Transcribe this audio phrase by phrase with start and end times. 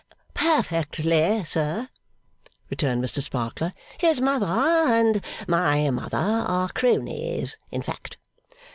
[0.33, 1.87] 'Perfectly, sir,'
[2.71, 3.71] returned Mr Sparkler.
[3.99, 8.17] 'His mother and my mother are cronies in fact.